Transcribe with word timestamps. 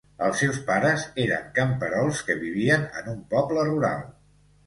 Els 0.25 0.39
seus 0.43 0.55
pares 0.69 1.03
eren 1.23 1.51
camperols 1.59 2.23
que 2.29 2.37
vivien 2.41 2.87
en 3.01 3.13
un 3.13 3.19
poble 3.35 3.67
rural. 3.71 4.03